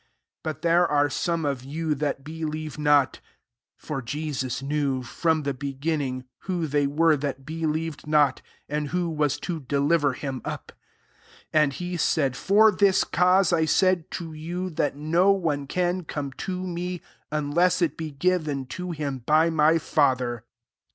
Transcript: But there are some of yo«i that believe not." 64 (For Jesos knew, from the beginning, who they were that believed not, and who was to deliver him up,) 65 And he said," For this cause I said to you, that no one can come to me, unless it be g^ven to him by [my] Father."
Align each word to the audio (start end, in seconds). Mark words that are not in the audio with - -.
But 0.43 0.63
there 0.63 0.87
are 0.87 1.11
some 1.11 1.45
of 1.45 1.63
yo«i 1.63 1.93
that 1.93 2.23
believe 2.23 2.79
not." 2.79 3.17
64 3.77 3.87
(For 3.87 4.01
Jesos 4.01 4.61
knew, 4.63 5.03
from 5.03 5.43
the 5.43 5.53
beginning, 5.53 6.25
who 6.45 6.65
they 6.65 6.87
were 6.87 7.15
that 7.15 7.45
believed 7.45 8.07
not, 8.07 8.41
and 8.67 8.87
who 8.87 9.11
was 9.11 9.37
to 9.41 9.59
deliver 9.59 10.13
him 10.13 10.41
up,) 10.43 10.71
65 11.51 11.61
And 11.63 11.73
he 11.73 11.97
said," 11.97 12.35
For 12.35 12.71
this 12.71 13.03
cause 13.03 13.53
I 13.53 13.65
said 13.65 14.09
to 14.13 14.33
you, 14.33 14.71
that 14.71 14.95
no 14.95 15.29
one 15.33 15.67
can 15.67 16.03
come 16.05 16.31
to 16.49 16.65
me, 16.65 17.01
unless 17.31 17.79
it 17.79 17.95
be 17.95 18.11
g^ven 18.11 18.67
to 18.69 18.89
him 18.89 19.19
by 19.19 19.51
[my] 19.51 19.77
Father." 19.77 20.45